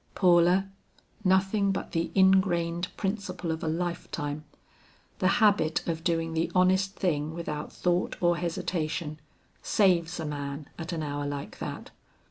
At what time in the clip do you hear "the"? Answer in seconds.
1.91-2.09, 5.19-5.27, 6.33-6.51